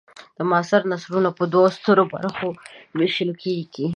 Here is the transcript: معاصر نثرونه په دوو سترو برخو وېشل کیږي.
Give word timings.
معاصر 0.49 0.81
نثرونه 0.91 1.29
په 1.37 1.43
دوو 1.51 1.65
سترو 1.77 2.03
برخو 2.13 2.49
وېشل 2.97 3.31
کیږي. 3.43 3.87